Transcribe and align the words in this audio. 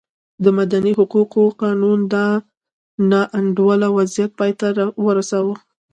د 0.43 0.45
مدني 0.57 0.91
حقونو 0.99 1.51
قانون 1.61 1.99
دا 2.13 2.27
نا 3.09 3.21
انډوله 3.37 3.87
وضعیت 3.97 4.31
پای 4.39 4.51
ته 4.59 4.67
ورساوه. 5.05 5.55